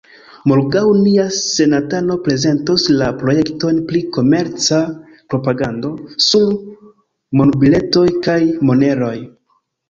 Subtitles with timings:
[0.51, 4.79] Morgaŭ nia senatano prezentos la projekton pri komerca
[5.35, 5.93] propagando
[6.29, 6.49] sur
[7.43, 8.41] monbiletoj kaj
[8.73, 9.15] moneroj.